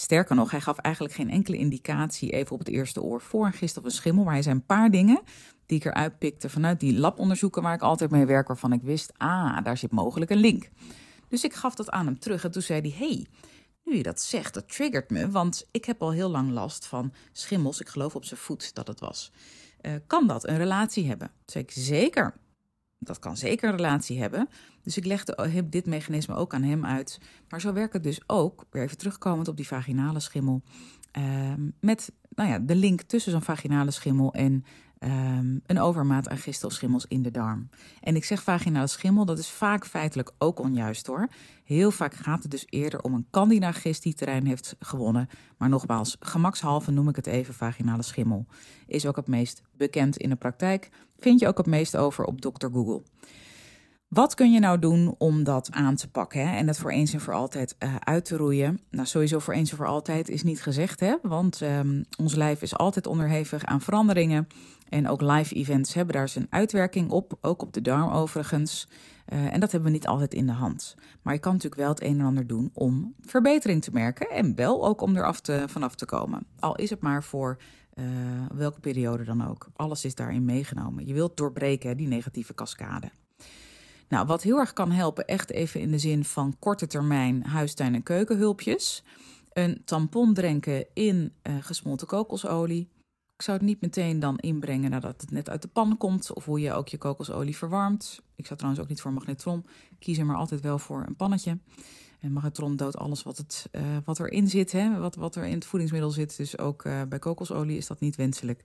Sterker 0.00 0.36
nog, 0.36 0.50
hij 0.50 0.60
gaf 0.60 0.78
eigenlijk 0.78 1.14
geen 1.14 1.30
enkele 1.30 1.56
indicatie 1.56 2.30
even 2.30 2.52
op 2.52 2.58
het 2.58 2.68
eerste 2.68 3.02
oor 3.02 3.20
voor 3.20 3.46
een 3.46 3.52
gist 3.52 3.76
of 3.76 3.84
een 3.84 3.90
schimmel. 3.90 4.24
Maar 4.24 4.32
hij 4.32 4.42
zijn 4.42 4.56
een 4.56 4.66
paar 4.66 4.90
dingen 4.90 5.20
die 5.66 5.78
ik 5.78 5.84
eruit 5.84 6.18
pikte 6.18 6.48
vanuit 6.48 6.80
die 6.80 6.98
labonderzoeken 6.98 7.62
waar 7.62 7.74
ik 7.74 7.82
altijd 7.82 8.10
mee 8.10 8.26
werk, 8.26 8.46
waarvan 8.48 8.72
ik 8.72 8.82
wist, 8.82 9.12
ah, 9.16 9.64
daar 9.64 9.76
zit 9.76 9.90
mogelijk 9.90 10.30
een 10.30 10.38
link. 10.38 10.68
Dus 11.28 11.44
ik 11.44 11.54
gaf 11.54 11.74
dat 11.74 11.90
aan 11.90 12.06
hem 12.06 12.18
terug 12.18 12.44
en 12.44 12.50
toen 12.50 12.62
zei 12.62 12.80
hij, 12.80 13.06
hey, 13.06 13.26
nu 13.84 13.96
je 13.96 14.02
dat 14.02 14.20
zegt, 14.20 14.54
dat 14.54 14.68
triggert 14.68 15.10
me, 15.10 15.30
want 15.30 15.66
ik 15.70 15.84
heb 15.84 16.02
al 16.02 16.12
heel 16.12 16.30
lang 16.30 16.50
last 16.50 16.86
van 16.86 17.12
schimmels. 17.32 17.80
Ik 17.80 17.88
geloof 17.88 18.14
op 18.14 18.24
zijn 18.24 18.40
voet 18.40 18.74
dat 18.74 18.86
het 18.86 19.00
was. 19.00 19.32
Uh, 19.82 19.92
kan 20.06 20.26
dat 20.26 20.48
een 20.48 20.56
relatie 20.56 21.06
hebben? 21.06 21.28
Toen 21.28 21.44
zei 21.44 21.64
ik, 21.64 21.70
zeker 21.70 22.34
dat 22.98 23.18
kan 23.18 23.36
zeker 23.36 23.68
een 23.68 23.76
relatie 23.76 24.20
hebben. 24.20 24.48
Dus 24.82 24.96
ik 24.96 25.04
legde 25.04 25.68
dit 25.68 25.86
mechanisme 25.86 26.34
ook 26.34 26.54
aan 26.54 26.62
hem 26.62 26.84
uit. 26.84 27.20
Maar 27.48 27.60
zo 27.60 27.72
werkt 27.72 27.92
het 27.92 28.02
dus 28.02 28.20
ook, 28.26 28.64
weer 28.70 28.82
even 28.82 28.98
terugkomend 28.98 29.48
op 29.48 29.56
die 29.56 29.66
vaginale 29.66 30.20
schimmel, 30.20 30.62
uh, 31.18 31.52
met 31.80 32.12
nou 32.28 32.48
ja, 32.48 32.58
de 32.58 32.74
link 32.74 33.02
tussen 33.02 33.32
zo'n 33.32 33.42
vaginale 33.42 33.90
schimmel 33.90 34.32
en 34.32 34.64
um, 35.00 35.60
een 35.66 35.80
overmaat 35.80 36.28
aan 36.28 36.38
gisten 36.38 36.68
of 36.68 36.74
schimmels 36.74 37.06
in 37.06 37.22
de 37.22 37.30
darm. 37.30 37.68
En 38.00 38.16
ik 38.16 38.24
zeg 38.24 38.42
vaginale 38.42 38.86
schimmel, 38.86 39.24
dat 39.24 39.38
is 39.38 39.50
vaak 39.50 39.86
feitelijk 39.86 40.30
ook 40.38 40.60
onjuist 40.60 41.06
hoor. 41.06 41.28
Heel 41.64 41.90
vaak 41.90 42.14
gaat 42.14 42.42
het 42.42 42.50
dus 42.50 42.66
eerder 42.68 43.00
om 43.02 43.14
een 43.14 43.26
candida 43.30 43.72
gist 43.72 44.02
die 44.02 44.14
terrein 44.14 44.46
heeft 44.46 44.76
gewonnen. 44.80 45.28
Maar 45.56 45.68
nogmaals, 45.68 46.16
gemakshalve 46.20 46.90
noem 46.90 47.08
ik 47.08 47.16
het 47.16 47.26
even 47.26 47.54
vaginale 47.54 48.02
schimmel. 48.02 48.46
Is 48.86 49.06
ook 49.06 49.16
het 49.16 49.28
meest 49.28 49.62
bekend 49.76 50.16
in 50.16 50.28
de 50.28 50.36
praktijk. 50.36 50.90
Vind 51.18 51.40
je 51.40 51.48
ook 51.48 51.58
het 51.58 51.66
meest 51.66 51.96
over 51.96 52.24
op 52.24 52.40
Dr. 52.40 52.66
Google. 52.72 53.02
Wat 54.08 54.34
kun 54.34 54.52
je 54.52 54.60
nou 54.60 54.78
doen 54.78 55.14
om 55.18 55.44
dat 55.44 55.68
aan 55.72 55.96
te 55.96 56.10
pakken 56.10 56.48
hè? 56.48 56.56
en 56.56 56.66
dat 56.66 56.78
voor 56.78 56.90
eens 56.90 57.12
en 57.12 57.20
voor 57.20 57.34
altijd 57.34 57.76
uh, 57.78 57.96
uit 57.98 58.24
te 58.24 58.36
roeien? 58.36 58.80
Nou, 58.90 59.06
sowieso 59.06 59.38
voor 59.38 59.54
eens 59.54 59.70
en 59.70 59.76
voor 59.76 59.86
altijd 59.86 60.28
is 60.28 60.42
niet 60.42 60.62
gezegd, 60.62 61.00
hè? 61.00 61.14
want 61.22 61.60
um, 61.60 62.04
ons 62.18 62.34
lijf 62.34 62.62
is 62.62 62.76
altijd 62.76 63.06
onderhevig 63.06 63.64
aan 63.64 63.80
veranderingen. 63.80 64.46
En 64.88 65.08
ook 65.08 65.20
live 65.20 65.54
events 65.54 65.94
hebben 65.94 66.14
daar 66.14 66.28
zijn 66.28 66.46
uitwerking 66.50 67.10
op, 67.10 67.38
ook 67.40 67.62
op 67.62 67.72
de 67.72 67.82
darm 67.82 68.10
overigens. 68.10 68.88
Uh, 69.32 69.52
en 69.52 69.60
dat 69.60 69.72
hebben 69.72 69.90
we 69.90 69.96
niet 69.96 70.06
altijd 70.06 70.34
in 70.34 70.46
de 70.46 70.52
hand. 70.52 70.94
Maar 71.22 71.34
je 71.34 71.40
kan 71.40 71.52
natuurlijk 71.52 71.80
wel 71.80 71.90
het 71.90 72.02
een 72.02 72.20
en 72.20 72.26
ander 72.26 72.46
doen 72.46 72.70
om 72.72 73.14
verbetering 73.20 73.82
te 73.82 73.90
merken 73.92 74.30
en 74.30 74.54
wel 74.54 74.86
ook 74.86 75.00
om 75.00 75.16
er 75.16 75.26
af 75.26 75.40
te, 75.40 75.64
vanaf 75.66 75.94
te 75.94 76.04
komen. 76.04 76.46
Al 76.58 76.76
is 76.76 76.90
het 76.90 77.00
maar 77.00 77.24
voor 77.24 77.58
uh, 77.94 78.04
welke 78.54 78.80
periode 78.80 79.24
dan 79.24 79.48
ook. 79.48 79.68
Alles 79.76 80.04
is 80.04 80.14
daarin 80.14 80.44
meegenomen. 80.44 81.06
Je 81.06 81.14
wilt 81.14 81.36
doorbreken 81.36 81.96
die 81.96 82.08
negatieve 82.08 82.54
cascade. 82.54 83.10
Nou, 84.08 84.26
wat 84.26 84.42
heel 84.42 84.58
erg 84.58 84.72
kan 84.72 84.90
helpen, 84.90 85.26
echt 85.26 85.50
even 85.50 85.80
in 85.80 85.90
de 85.90 85.98
zin 85.98 86.24
van 86.24 86.56
korte 86.58 86.86
termijn 86.86 87.42
huistuin- 87.42 87.94
en 87.94 88.02
keukenhulpjes. 88.02 89.04
Een 89.52 89.82
tampon 89.84 90.34
drenken 90.34 90.86
in 90.94 91.32
uh, 91.42 91.54
gesmolten 91.60 92.06
kokosolie. 92.06 92.88
Ik 93.38 93.44
zou 93.44 93.56
het 93.56 93.66
niet 93.66 93.80
meteen 93.80 94.20
dan 94.20 94.38
inbrengen 94.38 94.90
nadat 94.90 95.20
het 95.20 95.30
net 95.30 95.48
uit 95.48 95.62
de 95.62 95.68
pan 95.68 95.96
komt. 95.96 96.32
Of 96.32 96.44
hoe 96.44 96.60
je 96.60 96.72
ook 96.72 96.88
je 96.88 96.98
kokosolie 96.98 97.56
verwarmt. 97.56 98.20
Ik 98.36 98.46
zou 98.46 98.58
trouwens 98.58 98.82
ook 98.84 98.88
niet 98.88 99.00
voor 99.00 99.12
magnetron. 99.12 99.66
kiezen, 99.98 100.26
maar 100.26 100.36
altijd 100.36 100.60
wel 100.60 100.78
voor 100.78 101.04
een 101.06 101.16
pannetje. 101.16 101.58
En 102.20 102.32
magnetron 102.32 102.76
doodt 102.76 102.96
alles 102.96 103.22
wat, 103.22 103.36
het, 103.36 103.68
uh, 103.72 103.82
wat 104.04 104.20
erin 104.20 104.48
zit, 104.48 104.72
hè? 104.72 104.98
Wat, 104.98 105.14
wat 105.14 105.34
er 105.34 105.44
in 105.44 105.54
het 105.54 105.64
voedingsmiddel 105.64 106.10
zit. 106.10 106.36
Dus 106.36 106.58
ook 106.58 106.84
uh, 106.84 107.02
bij 107.08 107.18
kokosolie 107.18 107.76
is 107.76 107.86
dat 107.86 108.00
niet 108.00 108.16
wenselijk. 108.16 108.64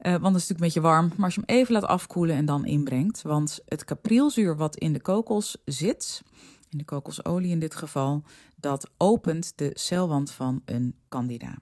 Uh, 0.00 0.12
want 0.12 0.34
het 0.34 0.42
is 0.42 0.48
natuurlijk 0.48 0.50
een 0.50 0.66
beetje 0.66 0.80
warm. 0.80 1.08
Maar 1.16 1.24
als 1.24 1.34
je 1.34 1.42
hem 1.46 1.56
even 1.56 1.72
laat 1.72 1.84
afkoelen 1.84 2.36
en 2.36 2.44
dan 2.44 2.64
inbrengt. 2.64 3.22
Want 3.22 3.60
het 3.64 3.84
caprilzuur 3.84 4.56
wat 4.56 4.76
in 4.76 4.92
de 4.92 5.00
kokos 5.00 5.56
zit, 5.64 6.22
in 6.68 6.78
de 6.78 6.84
kokosolie 6.84 7.50
in 7.50 7.58
dit 7.58 7.74
geval, 7.74 8.22
dat 8.56 8.90
opent 8.96 9.52
de 9.56 9.70
celwand 9.74 10.30
van 10.30 10.62
een 10.64 10.94
candida. 11.08 11.58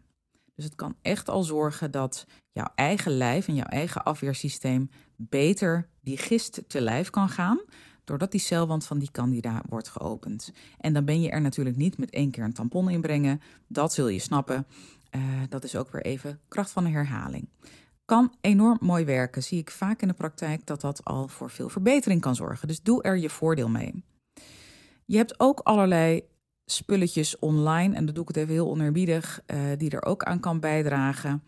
Dus 0.59 0.67
het 0.67 0.77
kan 0.77 0.97
echt 1.03 1.29
al 1.29 1.43
zorgen 1.43 1.91
dat 1.91 2.27
jouw 2.53 2.69
eigen 2.75 3.13
lijf 3.13 3.49
en 3.49 3.55
jouw 3.55 3.67
eigen 3.67 4.05
afweersysteem 4.05 4.91
beter 5.17 5.89
die 6.01 6.17
gist 6.17 6.63
te 6.67 6.81
lijf 6.81 7.11
kan 7.11 7.29
gaan, 7.29 7.61
doordat 8.05 8.31
die 8.31 8.41
celwand 8.41 8.87
van 8.87 8.99
die 8.99 9.11
candida 9.11 9.63
wordt 9.69 9.89
geopend. 9.89 10.53
En 10.79 10.93
dan 10.93 11.05
ben 11.05 11.21
je 11.21 11.31
er 11.31 11.41
natuurlijk 11.41 11.77
niet 11.77 11.99
met 11.99 12.11
één 12.11 12.31
keer 12.31 12.45
een 12.45 12.53
tampon 12.53 12.91
inbrengen. 12.91 13.41
Dat 13.67 13.93
zul 13.93 14.09
je 14.09 14.19
snappen. 14.19 14.67
Uh, 15.17 15.23
dat 15.49 15.65
is 15.65 15.77
ook 15.77 15.91
weer 15.91 16.05
even 16.05 16.41
kracht 16.49 16.71
van 16.71 16.85
de 16.85 16.91
herhaling 16.91 17.49
kan 18.05 18.35
enorm 18.41 18.79
mooi 18.81 19.05
werken. 19.05 19.43
Zie 19.43 19.59
ik 19.59 19.71
vaak 19.71 20.03
in 20.03 20.09
de 20.09 20.15
praktijk 20.15 20.67
dat 20.67 20.81
dat 20.81 21.05
al 21.05 21.29
voor 21.29 21.51
veel 21.51 21.69
verbetering 21.69 22.21
kan 22.21 22.35
zorgen. 22.35 22.69
Dus 22.69 22.83
doe 22.83 23.03
er 23.03 23.19
je 23.19 23.31
voordeel 23.31 23.69
mee. 23.69 24.05
Je 25.05 25.17
hebt 25.17 25.41
ook 25.41 25.61
allerlei 25.61 26.23
spulletjes 26.73 27.39
online, 27.39 27.95
en 27.95 28.07
dat 28.07 28.15
doe 28.15 28.23
ik 28.23 28.29
het 28.29 28.37
even 28.37 28.53
heel 28.53 28.71
onerbiedig, 28.71 29.41
uh, 29.47 29.61
die 29.77 29.91
er 29.91 30.05
ook 30.05 30.23
aan 30.23 30.41
kan 30.41 30.61
bijdragen. 30.61 31.43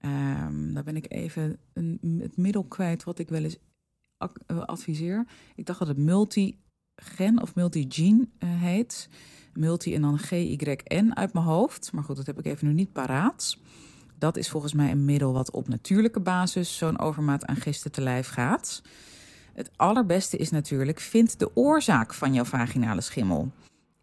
Um, 0.00 0.74
daar 0.74 0.84
ben 0.84 0.96
ik 0.96 1.12
even 1.12 1.58
een, 1.72 2.18
het 2.22 2.36
middel 2.36 2.64
kwijt 2.64 3.04
wat 3.04 3.18
ik 3.18 3.28
wel 3.28 3.42
eens 3.42 3.58
eh, 4.18 4.64
adviseer. 4.64 5.26
Ik 5.54 5.66
dacht 5.66 5.78
dat 5.78 5.88
het 5.88 5.98
multigen 5.98 7.42
of 7.42 7.54
multigene 7.54 8.28
uh, 8.38 8.50
heet. 8.62 9.08
Multi 9.52 9.94
en 9.94 10.02
dan 10.02 10.18
G-Y-N 10.18 11.10
uit 11.14 11.32
mijn 11.32 11.44
hoofd. 11.44 11.92
Maar 11.92 12.04
goed, 12.04 12.16
dat 12.16 12.26
heb 12.26 12.38
ik 12.38 12.44
even 12.44 12.66
nu 12.66 12.72
niet 12.72 12.92
paraat. 12.92 13.58
Dat 14.18 14.36
is 14.36 14.48
volgens 14.48 14.72
mij 14.72 14.90
een 14.90 15.04
middel 15.04 15.32
wat 15.32 15.50
op 15.50 15.68
natuurlijke 15.68 16.20
basis 16.20 16.76
zo'n 16.76 16.98
overmaat 16.98 17.46
aan 17.46 17.56
gisten 17.56 17.92
te 17.92 18.00
lijf 18.00 18.28
gaat. 18.28 18.82
Het 19.52 19.70
allerbeste 19.76 20.36
is 20.36 20.50
natuurlijk, 20.50 21.00
vind 21.00 21.38
de 21.38 21.56
oorzaak 21.56 22.14
van 22.14 22.34
jouw 22.34 22.44
vaginale 22.44 23.00
schimmel. 23.00 23.52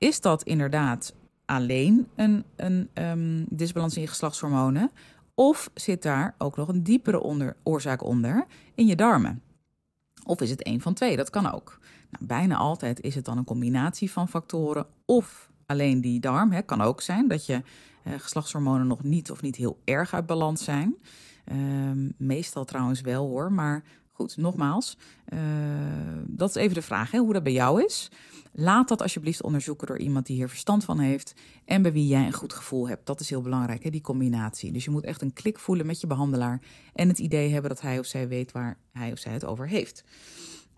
Is 0.04 0.22
dat 0.22 0.44
inderdaad 0.44 1.14
alleen 1.46 2.08
een, 2.16 2.44
een 2.56 2.90
um, 2.94 3.46
disbalans 3.50 3.96
in 3.96 4.02
je 4.02 4.08
geslachtshormonen? 4.08 4.92
Of 5.36 5.70
zit 5.74 6.02
daar 6.02 6.36
ook 6.38 6.58
nog 6.58 6.68
een 6.68 6.84
diepere 6.84 7.20
onder, 7.22 7.56
oorzaak 7.64 8.04
onder 8.04 8.46
in 8.76 8.88
je 8.88 8.96
darmen? 8.96 9.42
Of 10.26 10.42
is 10.42 10.50
het 10.50 10.68
een 10.68 10.82
van 10.82 10.94
twee? 10.94 11.18
Dat 11.18 11.30
kan 11.30 11.52
ook. 11.52 11.80
Nou, 12.10 12.26
bijna 12.26 12.56
altijd 12.56 13.02
is 13.02 13.16
het 13.16 13.26
dan 13.26 13.38
een 13.38 13.44
combinatie 13.44 14.12
van 14.12 14.30
factoren 14.30 14.86
of 15.06 15.50
alleen 15.66 16.02
die 16.02 16.20
darm. 16.20 16.52
Het 16.52 16.66
kan 16.66 16.82
ook 16.82 17.02
zijn 17.02 17.28
dat 17.28 17.46
je 17.46 17.62
uh, 18.04 18.14
geslachtshormonen 18.18 18.88
nog 18.88 19.04
niet 19.04 19.32
of 19.32 19.42
niet 19.42 19.56
heel 19.56 19.80
erg 19.84 20.14
uit 20.14 20.26
balans 20.26 20.64
zijn. 20.64 20.96
Uh, 21.52 21.58
meestal 22.18 22.66
trouwens 22.66 23.02
wel 23.02 23.28
hoor, 23.28 23.52
maar 23.52 23.84
goed, 24.14 24.38
nogmaals, 24.38 24.98
uh, 25.34 25.40
dat 26.28 26.50
is 26.50 26.56
even 26.56 26.74
de 26.74 26.82
vraag 26.82 27.12
hè, 27.12 27.18
hoe 27.18 27.34
dat 27.34 27.44
bij 27.44 27.54
jou 27.54 27.84
is. 27.84 28.12
Laat 28.52 28.88
dat 28.88 29.02
alsjeblieft 29.02 29.44
onderzoeken 29.44 29.88
door 29.88 29.98
iemand 29.98 30.26
die 30.26 30.36
hier 30.36 30.50
verstand 30.50 30.84
van 30.84 31.00
heeft 31.00 31.34
en 31.66 31.82
bij 31.82 31.92
wie 31.92 32.08
jij 32.08 32.26
een 32.26 32.34
goed 32.34 32.54
gevoel 32.54 32.90
hebt. 32.90 33.06
Dat 33.06 33.20
is 33.20 33.30
heel 33.30 33.42
belangrijk, 33.42 33.84
hè, 33.84 33.90
die 33.90 34.02
combinatie. 34.02 34.72
Dus 34.72 34.84
je 34.84 34.92
moet 34.92 35.06
echt 35.06 35.22
een 35.22 35.34
klik 35.34 35.60
voelen 35.60 35.86
met 35.86 36.02
je 36.02 36.08
behandelaar 36.08 36.62
en 36.94 37.08
het 37.08 37.20
idee 37.20 37.52
hebben 37.52 37.70
dat 37.70 37.82
hij 37.82 38.00
of 38.00 38.06
zij 38.06 38.28
weet 38.28 38.52
waar 38.52 38.78
hij 38.92 39.12
of 39.12 39.20
zij 39.20 39.34
het 39.34 39.46
over 39.46 39.68
heeft. 39.68 40.04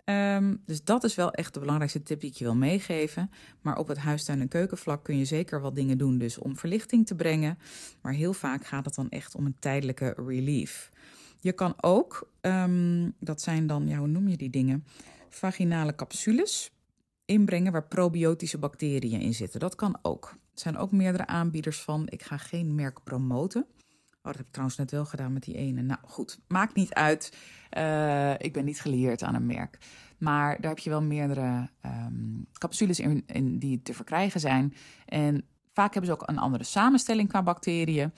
Um, 0.04 0.62
dus 0.66 0.84
dat 0.84 1.04
is 1.04 1.14
wel 1.14 1.32
echt 1.32 1.54
de 1.54 1.60
belangrijkste 1.60 2.02
tip 2.02 2.20
die 2.20 2.30
ik 2.30 2.36
je 2.36 2.44
wil 2.44 2.54
meegeven. 2.54 3.30
Maar 3.60 3.78
op 3.78 3.88
het 3.88 3.98
huistuin- 3.98 4.40
en 4.40 4.48
keukenvlak 4.48 5.04
kun 5.04 5.18
je 5.18 5.24
zeker 5.24 5.60
wat 5.60 5.74
dingen 5.74 5.98
doen 5.98 6.18
dus 6.18 6.38
om 6.38 6.56
verlichting 6.56 7.06
te 7.06 7.14
brengen. 7.14 7.58
Maar 8.02 8.12
heel 8.12 8.32
vaak 8.32 8.66
gaat 8.66 8.84
het 8.84 8.94
dan 8.94 9.08
echt 9.08 9.34
om 9.34 9.46
een 9.46 9.56
tijdelijke 9.58 10.14
relief. 10.26 10.90
Je 11.46 11.52
kan 11.52 11.74
ook, 11.80 12.30
um, 12.40 13.14
dat 13.20 13.40
zijn 13.40 13.66
dan, 13.66 13.88
ja, 13.88 13.98
hoe 13.98 14.06
noem 14.06 14.28
je 14.28 14.36
die 14.36 14.50
dingen? 14.50 14.84
Vaginale 15.28 15.94
capsules 15.94 16.70
inbrengen 17.24 17.72
waar 17.72 17.86
probiotische 17.86 18.58
bacteriën 18.58 19.20
in 19.20 19.34
zitten. 19.34 19.60
Dat 19.60 19.74
kan 19.74 19.98
ook. 20.02 20.30
Er 20.30 20.60
zijn 20.60 20.76
ook 20.76 20.92
meerdere 20.92 21.26
aanbieders 21.26 21.80
van. 21.80 22.06
Ik 22.08 22.22
ga 22.22 22.36
geen 22.36 22.74
merk 22.74 23.04
promoten. 23.04 23.62
Oh, 23.62 24.22
dat 24.22 24.36
heb 24.36 24.46
ik 24.46 24.52
trouwens 24.52 24.78
net 24.78 24.90
wel 24.90 25.04
gedaan 25.04 25.32
met 25.32 25.42
die 25.42 25.54
ene. 25.54 25.82
Nou 25.82 26.00
goed, 26.04 26.38
maakt 26.48 26.74
niet 26.74 26.94
uit. 26.94 27.36
Uh, 27.78 28.32
ik 28.38 28.52
ben 28.52 28.64
niet 28.64 28.80
geleerd 28.80 29.22
aan 29.22 29.34
een 29.34 29.46
merk. 29.46 29.78
Maar 30.18 30.60
daar 30.60 30.70
heb 30.70 30.78
je 30.78 30.90
wel 30.90 31.02
meerdere 31.02 31.70
um, 31.84 32.46
capsules 32.52 33.00
in, 33.00 33.22
in, 33.26 33.58
die 33.58 33.82
te 33.82 33.94
verkrijgen 33.94 34.40
zijn. 34.40 34.74
En 35.04 35.44
vaak 35.76 35.92
hebben 35.92 36.10
ze 36.14 36.20
ook 36.20 36.28
een 36.28 36.38
andere 36.38 36.64
samenstelling 36.64 37.28
qua 37.28 37.42
bacteriën. 37.42 38.12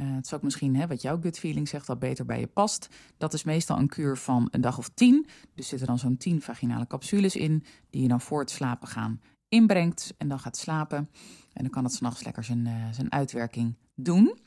Uh, 0.00 0.14
het 0.14 0.24
is 0.24 0.34
ook 0.34 0.42
misschien 0.42 0.76
hè, 0.76 0.86
wat 0.86 1.02
jouw 1.02 1.20
gut 1.20 1.38
feeling 1.38 1.68
zegt, 1.68 1.86
wat 1.86 1.98
beter 1.98 2.24
bij 2.24 2.40
je 2.40 2.46
past. 2.46 2.88
Dat 3.18 3.32
is 3.32 3.44
meestal 3.44 3.78
een 3.78 3.88
kuur 3.88 4.16
van 4.16 4.48
een 4.50 4.60
dag 4.60 4.78
of 4.78 4.88
tien. 4.88 5.26
Dus 5.54 5.68
zitten 5.68 5.86
dan 5.86 5.98
zo'n 5.98 6.16
tien 6.16 6.42
vaginale 6.42 6.86
capsules 6.86 7.36
in, 7.36 7.64
die 7.90 8.02
je 8.02 8.08
dan 8.08 8.20
voor 8.20 8.40
het 8.40 8.50
slapen 8.50 8.88
gaan 8.88 9.20
inbrengt. 9.48 10.14
En 10.18 10.28
dan 10.28 10.38
gaat 10.38 10.56
slapen. 10.56 11.10
En 11.52 11.62
dan 11.62 11.70
kan 11.70 11.84
het 11.84 11.92
s'nachts 11.92 12.24
lekker 12.24 12.44
zijn, 12.44 12.66
uh, 12.66 12.72
zijn 12.90 13.12
uitwerking 13.12 13.74
doen. 13.94 14.38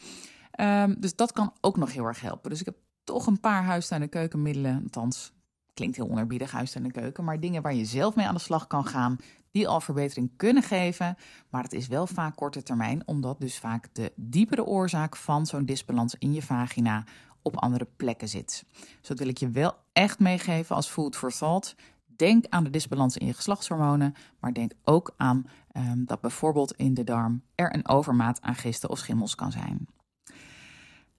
Um, 0.59 0.95
dus 0.99 1.15
dat 1.15 1.31
kan 1.31 1.53
ook 1.61 1.77
nog 1.77 1.93
heel 1.93 2.05
erg 2.05 2.21
helpen. 2.21 2.49
Dus 2.49 2.59
ik 2.59 2.65
heb 2.65 2.75
toch 3.03 3.27
een 3.27 3.39
paar 3.39 3.63
huistuin- 3.63 4.01
en 4.01 4.09
keukenmiddelen. 4.09 4.81
Althans, 4.83 5.33
klinkt 5.73 5.95
heel 5.95 6.09
onerbiedig, 6.09 6.51
huistuin 6.51 6.85
en 6.85 6.91
keuken. 6.91 7.23
Maar 7.23 7.39
dingen 7.39 7.61
waar 7.61 7.73
je 7.73 7.85
zelf 7.85 8.15
mee 8.15 8.27
aan 8.27 8.35
de 8.35 8.41
slag 8.41 8.67
kan 8.67 8.85
gaan. 8.85 9.17
Die 9.57 9.67
al 9.67 9.81
verbetering 9.81 10.31
kunnen 10.35 10.63
geven. 10.63 11.17
Maar 11.49 11.63
het 11.63 11.73
is 11.73 11.87
wel 11.87 12.07
vaak 12.07 12.35
korte 12.35 12.63
termijn. 12.63 13.01
Omdat 13.05 13.39
dus 13.39 13.59
vaak 13.59 13.89
de 13.93 14.11
diepere 14.15 14.65
oorzaak 14.65 15.15
van 15.15 15.45
zo'n 15.45 15.65
disbalans 15.65 16.15
in 16.19 16.33
je 16.33 16.41
vagina 16.41 17.03
op 17.41 17.57
andere 17.57 17.87
plekken 17.95 18.27
zit. 18.27 18.65
Dus 18.71 19.07
dat 19.07 19.19
wil 19.19 19.27
ik 19.27 19.37
je 19.37 19.49
wel 19.49 19.75
echt 19.93 20.19
meegeven 20.19 20.75
als 20.75 20.89
food 20.89 21.15
for 21.15 21.31
thought. 21.31 21.75
Denk 22.05 22.45
aan 22.49 22.63
de 22.63 22.69
disbalans 22.69 23.17
in 23.17 23.25
je 23.25 23.33
geslachtshormonen, 23.33 24.13
maar 24.39 24.53
denk 24.53 24.71
ook 24.83 25.13
aan 25.17 25.45
um, 25.73 26.05
dat 26.05 26.21
bijvoorbeeld 26.21 26.73
in 26.73 26.93
de 26.93 27.03
darm 27.03 27.41
er 27.55 27.75
een 27.75 27.87
overmaat 27.87 28.41
aan 28.41 28.55
gisten 28.55 28.89
of 28.89 28.97
schimmels 28.97 29.35
kan 29.35 29.51
zijn. 29.51 29.87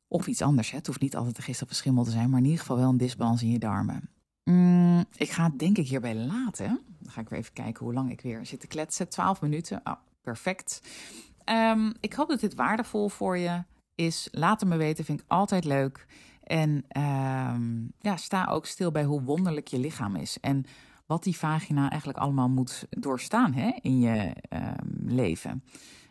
Of 0.09 0.27
iets 0.27 0.43
anders. 0.43 0.71
Hè. 0.71 0.77
Het 0.77 0.87
hoeft 0.87 1.01
niet 1.01 1.17
altijd 1.17 1.37
een 1.37 1.43
gist 1.43 1.63
of 1.63 1.69
een 1.69 1.75
schimmel 1.75 2.05
te 2.05 2.11
zijn, 2.11 2.31
maar 2.31 2.39
in 2.39 2.45
ieder 2.45 2.61
geval 2.61 2.77
wel 2.77 2.89
een 2.89 2.97
disbalans 2.97 3.43
in 3.43 3.51
je 3.51 3.59
darmen. 3.59 4.11
Mm, 4.49 5.05
ik 5.17 5.31
ga 5.31 5.45
het 5.45 5.59
denk 5.59 5.79
ik 5.79 5.89
hierbij 5.89 6.15
laten. 6.15 6.81
Dan 6.99 7.13
ga 7.13 7.21
ik 7.21 7.29
weer 7.29 7.39
even 7.39 7.53
kijken 7.53 7.85
hoe 7.85 7.95
lang 7.95 8.11
ik 8.11 8.21
weer 8.21 8.47
zit 8.47 8.61
te 8.61 8.67
kletsen. 8.67 9.09
12 9.09 9.41
minuten. 9.41 9.81
Oh, 9.85 9.95
perfect. 10.23 10.83
Um, 11.45 11.93
ik 12.01 12.13
hoop 12.13 12.29
dat 12.29 12.41
dit 12.41 12.55
waardevol 12.55 13.09
voor 13.09 13.39
je 13.39 13.65
is. 13.95 14.29
Laat 14.31 14.61
het 14.61 14.69
me 14.69 14.77
weten, 14.77 15.05
vind 15.05 15.21
ik 15.21 15.27
altijd 15.29 15.65
leuk. 15.65 16.07
En 16.43 16.85
um, 16.97 17.93
ja, 18.01 18.17
sta 18.17 18.45
ook 18.45 18.67
stil 18.67 18.91
bij 18.91 19.05
hoe 19.05 19.23
wonderlijk 19.23 19.69
je 19.69 19.79
lichaam 19.79 20.17
is. 20.17 20.41
En 20.41 20.65
wat 21.07 21.23
die 21.23 21.37
vagina 21.37 21.91
eigenlijk 21.91 22.19
allemaal 22.19 22.49
moet 22.49 22.87
doorstaan 22.91 23.53
hè, 23.53 23.71
in 23.81 24.01
je 24.01 24.33
um, 24.51 25.09
leven. 25.09 25.63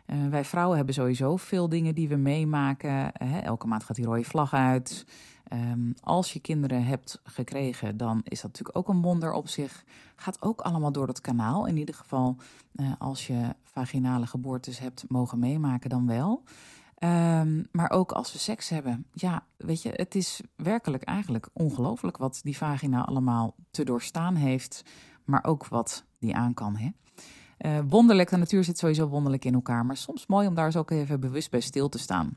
Uh, 0.06 0.28
wij 0.28 0.44
vrouwen 0.44 0.76
hebben 0.76 0.94
sowieso 0.94 1.36
veel 1.36 1.68
dingen 1.68 1.94
die 1.94 2.08
we 2.08 2.16
meemaken. 2.16 3.12
Uh, 3.22 3.42
elke 3.42 3.66
maand 3.66 3.84
gaat 3.84 3.96
die 3.96 4.04
rode 4.04 4.24
vlag 4.24 4.54
uit. 4.54 5.06
Um, 5.52 5.94
als 6.00 6.32
je 6.32 6.40
kinderen 6.40 6.84
hebt 6.84 7.20
gekregen, 7.24 7.96
dan 7.96 8.20
is 8.24 8.40
dat 8.40 8.50
natuurlijk 8.50 8.78
ook 8.78 8.88
een 8.88 9.02
wonder 9.02 9.32
op 9.32 9.48
zich. 9.48 9.84
Gaat 10.16 10.42
ook 10.42 10.60
allemaal 10.60 10.92
door 10.92 11.06
dat 11.06 11.20
kanaal. 11.20 11.66
In 11.66 11.76
ieder 11.76 11.94
geval, 11.94 12.36
uh, 12.76 12.92
als 12.98 13.26
je 13.26 13.54
vaginale 13.62 14.26
geboortes 14.26 14.78
hebt 14.78 15.04
mogen 15.08 15.38
meemaken, 15.38 15.90
dan 15.90 16.06
wel. 16.06 16.42
Um, 17.04 17.68
maar 17.72 17.90
ook 17.90 18.12
als 18.12 18.32
we 18.32 18.38
seks 18.38 18.68
hebben. 18.68 19.06
Ja, 19.12 19.46
weet 19.56 19.82
je, 19.82 19.90
het 19.92 20.14
is 20.14 20.40
werkelijk 20.56 21.02
eigenlijk 21.02 21.48
ongelooflijk 21.52 22.16
wat 22.16 22.40
die 22.42 22.56
vagina 22.56 23.04
allemaal 23.04 23.54
te 23.70 23.84
doorstaan 23.84 24.34
heeft. 24.34 24.82
Maar 25.24 25.44
ook 25.44 25.66
wat 25.66 26.04
die 26.18 26.36
aan 26.36 26.54
kan. 26.54 26.76
Hè? 26.76 26.90
Uh, 27.58 27.84
wonderlijk, 27.88 28.30
de 28.30 28.36
natuur 28.36 28.64
zit 28.64 28.78
sowieso 28.78 29.08
wonderlijk 29.08 29.44
in 29.44 29.54
elkaar. 29.54 29.86
Maar 29.86 29.96
soms 29.96 30.26
mooi 30.26 30.46
om 30.46 30.54
daar 30.54 30.66
eens 30.66 30.76
ook 30.76 30.90
even 30.90 31.20
bewust 31.20 31.50
bij 31.50 31.60
stil 31.60 31.88
te 31.88 31.98
staan. 31.98 32.36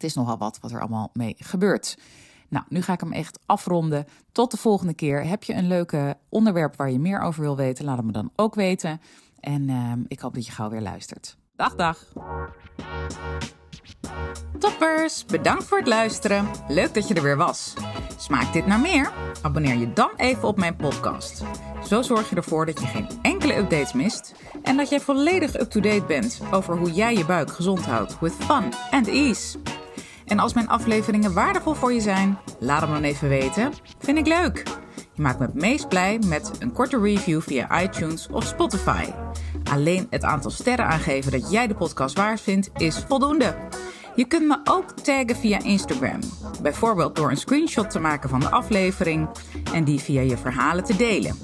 Het 0.00 0.08
is 0.08 0.14
nogal 0.14 0.38
wat 0.38 0.58
wat 0.60 0.70
er 0.70 0.80
allemaal 0.80 1.10
mee 1.12 1.34
gebeurt. 1.38 1.98
Nou, 2.48 2.64
nu 2.68 2.82
ga 2.82 2.92
ik 2.92 3.00
hem 3.00 3.12
echt 3.12 3.38
afronden. 3.46 4.06
Tot 4.32 4.50
de 4.50 4.56
volgende 4.56 4.94
keer. 4.94 5.24
Heb 5.26 5.42
je 5.42 5.54
een 5.54 5.68
leuke 5.68 6.16
onderwerp 6.28 6.76
waar 6.76 6.90
je 6.90 6.98
meer 6.98 7.20
over 7.20 7.40
wil 7.40 7.56
weten? 7.56 7.84
Laat 7.84 7.96
het 7.96 8.06
me 8.06 8.12
dan 8.12 8.30
ook 8.36 8.54
weten. 8.54 9.00
En 9.40 9.68
uh, 9.68 9.92
ik 10.08 10.20
hoop 10.20 10.34
dat 10.34 10.46
je 10.46 10.52
gauw 10.52 10.70
weer 10.70 10.80
luistert. 10.80 11.36
Dag, 11.56 11.74
dag. 11.74 12.04
Toppers, 14.58 15.24
bedankt 15.24 15.64
voor 15.64 15.78
het 15.78 15.86
luisteren. 15.86 16.46
Leuk 16.68 16.94
dat 16.94 17.08
je 17.08 17.14
er 17.14 17.22
weer 17.22 17.36
was. 17.36 17.74
Smaakt 18.16 18.52
dit 18.52 18.66
naar 18.66 18.80
meer? 18.80 19.12
Abonneer 19.42 19.76
je 19.76 19.92
dan 19.92 20.10
even 20.16 20.48
op 20.48 20.58
mijn 20.58 20.76
podcast. 20.76 21.42
Zo 21.86 22.02
zorg 22.02 22.30
je 22.30 22.36
ervoor 22.36 22.66
dat 22.66 22.80
je 22.80 22.86
geen 22.86 23.08
enkele 23.22 23.56
updates 23.56 23.92
mist 23.92 24.34
en 24.62 24.76
dat 24.76 24.88
jij 24.88 25.00
volledig 25.00 25.60
up-to-date 25.60 26.04
bent 26.06 26.40
over 26.50 26.76
hoe 26.76 26.92
jij 26.92 27.14
je 27.14 27.24
buik 27.24 27.50
gezond 27.50 27.86
houdt 27.86 28.18
with 28.18 28.32
fun 28.32 28.72
and 28.90 29.06
ease. 29.06 29.58
En 30.30 30.38
als 30.38 30.54
mijn 30.54 30.68
afleveringen 30.68 31.32
waardevol 31.32 31.74
voor 31.74 31.92
je 31.92 32.00
zijn, 32.00 32.38
laat 32.58 32.80
hem 32.80 32.90
dan 32.90 33.02
even 33.02 33.28
weten. 33.28 33.72
Vind 33.98 34.18
ik 34.18 34.26
leuk. 34.26 34.62
Je 35.12 35.22
maakt 35.22 35.38
me 35.38 35.46
het 35.46 35.54
meest 35.54 35.88
blij 35.88 36.18
met 36.26 36.50
een 36.58 36.72
korte 36.72 37.00
review 37.00 37.40
via 37.40 37.82
iTunes 37.82 38.28
of 38.30 38.44
Spotify. 38.44 39.04
Alleen 39.70 40.06
het 40.10 40.24
aantal 40.24 40.50
sterren 40.50 40.86
aangeven 40.86 41.32
dat 41.32 41.50
jij 41.50 41.66
de 41.66 41.74
podcast 41.74 42.16
waard 42.16 42.40
vindt 42.40 42.70
is 42.76 43.04
voldoende. 43.08 43.54
Je 44.14 44.24
kunt 44.24 44.46
me 44.46 44.60
ook 44.64 44.90
taggen 44.90 45.36
via 45.36 45.62
Instagram. 45.62 46.20
Bijvoorbeeld 46.62 47.16
door 47.16 47.30
een 47.30 47.36
screenshot 47.36 47.90
te 47.90 47.98
maken 47.98 48.28
van 48.28 48.40
de 48.40 48.50
aflevering 48.50 49.28
en 49.72 49.84
die 49.84 50.00
via 50.00 50.20
je 50.20 50.36
verhalen 50.36 50.84
te 50.84 50.96
delen. 50.96 51.36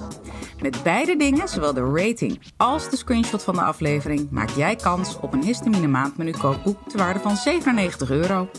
Met 0.61 0.83
beide 0.83 1.15
dingen, 1.15 1.47
zowel 1.47 1.73
de 1.73 1.91
rating 1.93 2.39
als 2.57 2.89
de 2.89 2.97
screenshot 2.97 3.43
van 3.43 3.53
de 3.53 3.61
aflevering, 3.61 4.27
maak 4.31 4.49
jij 4.49 4.75
kans 4.75 5.19
op 5.19 5.33
een 5.33 5.43
histamine 5.43 5.87
maandmenu 5.87 6.31
kookboek 6.31 6.89
te 6.89 6.97
waarde 6.97 7.19
van 7.19 7.35
97 7.35 8.11
euro. 8.11 8.49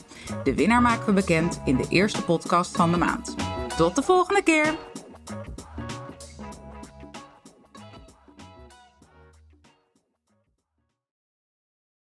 De 0.44 0.54
winnaar 0.54 0.82
maken 0.82 1.06
we 1.06 1.12
bekend 1.12 1.60
in 1.64 1.76
de 1.76 1.86
eerste 1.88 2.24
podcast 2.24 2.76
van 2.76 2.90
de 2.90 2.98
maand. 2.98 3.34
Tot 3.76 3.96
de 3.96 4.02
volgende 4.02 4.42
keer! 4.42 4.74